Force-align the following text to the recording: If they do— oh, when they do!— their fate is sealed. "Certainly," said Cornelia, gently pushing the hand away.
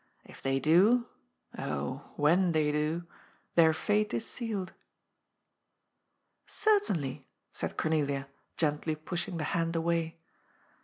If 0.25 0.41
they 0.41 0.59
do— 0.59 1.05
oh, 1.59 2.09
when 2.15 2.53
they 2.53 2.71
do!— 2.71 3.05
their 3.53 3.71
fate 3.71 4.15
is 4.15 4.25
sealed. 4.25 4.73
"Certainly," 6.47 7.27
said 7.53 7.77
Cornelia, 7.77 8.27
gently 8.57 8.95
pushing 8.95 9.37
the 9.37 9.43
hand 9.53 9.75
away. 9.75 10.17